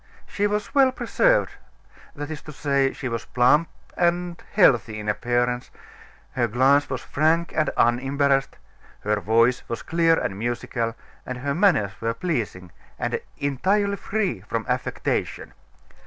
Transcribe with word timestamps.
She 0.25 0.47
was 0.47 0.73
well 0.73 0.91
preserved 0.91 1.51
that 2.15 2.31
is 2.31 2.41
to 2.41 2.51
say, 2.51 2.91
she 2.91 3.07
was 3.07 3.25
plump 3.25 3.69
and 3.95 4.41
healthy 4.53 4.99
in 4.99 5.07
appearance; 5.07 5.69
her 6.31 6.47
glance 6.47 6.89
was 6.89 7.03
frank 7.03 7.53
and 7.55 7.69
unembarrassed; 7.77 8.55
her 9.01 9.19
voice 9.21 9.61
was 9.69 9.83
clear 9.83 10.17
and 10.17 10.39
musical, 10.39 10.95
and 11.23 11.37
her 11.37 11.53
manners 11.53 11.91
were 12.01 12.15
pleasing, 12.15 12.71
and 12.97 13.21
entirely 13.37 13.95
free 13.95 14.39
from 14.41 14.65
affectation. 14.67 15.53